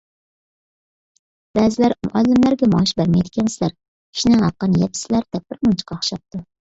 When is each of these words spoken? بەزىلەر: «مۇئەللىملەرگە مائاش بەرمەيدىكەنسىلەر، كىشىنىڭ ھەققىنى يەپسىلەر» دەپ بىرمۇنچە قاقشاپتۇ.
بەزىلەر: 1.59 1.93
«مۇئەللىملەرگە 2.07 2.69
مائاش 2.71 2.95
بەرمەيدىكەنسىلەر، 3.01 3.75
كىشىنىڭ 3.77 4.43
ھەققىنى 4.47 4.83
يەپسىلەر» 4.87 5.29
دەپ 5.37 5.47
بىرمۇنچە 5.53 5.89
قاقشاپتۇ. 5.93 6.43